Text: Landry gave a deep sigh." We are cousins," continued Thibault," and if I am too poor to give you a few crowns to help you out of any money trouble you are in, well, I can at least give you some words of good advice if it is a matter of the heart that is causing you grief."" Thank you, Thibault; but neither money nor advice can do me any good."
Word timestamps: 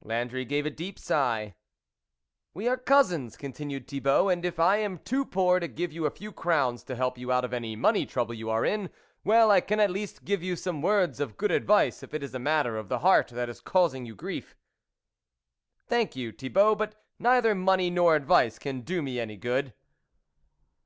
Landry 0.00 0.46
gave 0.46 0.64
a 0.64 0.70
deep 0.70 0.98
sigh." 0.98 1.56
We 2.54 2.68
are 2.68 2.76
cousins," 2.78 3.36
continued 3.36 3.86
Thibault," 3.86 4.30
and 4.30 4.42
if 4.42 4.58
I 4.58 4.78
am 4.78 4.96
too 4.96 5.26
poor 5.26 5.60
to 5.60 5.68
give 5.68 5.92
you 5.92 6.06
a 6.06 6.10
few 6.10 6.32
crowns 6.32 6.82
to 6.84 6.96
help 6.96 7.18
you 7.18 7.30
out 7.30 7.44
of 7.44 7.52
any 7.52 7.76
money 7.76 8.06
trouble 8.06 8.32
you 8.32 8.48
are 8.48 8.64
in, 8.64 8.88
well, 9.24 9.50
I 9.50 9.60
can 9.60 9.80
at 9.80 9.90
least 9.90 10.24
give 10.24 10.42
you 10.42 10.56
some 10.56 10.80
words 10.80 11.20
of 11.20 11.36
good 11.36 11.50
advice 11.50 12.02
if 12.02 12.14
it 12.14 12.22
is 12.22 12.34
a 12.34 12.38
matter 12.38 12.78
of 12.78 12.88
the 12.88 13.00
heart 13.00 13.28
that 13.28 13.50
is 13.50 13.60
causing 13.60 14.06
you 14.06 14.14
grief."" 14.14 14.56
Thank 15.90 16.16
you, 16.16 16.32
Thibault; 16.32 16.76
but 16.76 16.94
neither 17.18 17.54
money 17.54 17.90
nor 17.90 18.16
advice 18.16 18.58
can 18.58 18.80
do 18.80 19.02
me 19.02 19.20
any 19.20 19.36
good." 19.36 19.74